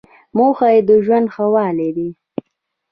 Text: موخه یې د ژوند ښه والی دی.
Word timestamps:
موخه 0.37 0.67
یې 0.73 0.81
د 0.89 0.91
ژوند 1.05 1.27
ښه 1.33 1.45
والی 1.53 1.89
دی. 1.97 2.09